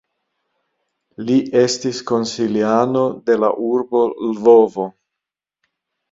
[1.25, 4.87] Li estis konsiliano de la urbo Lvovo.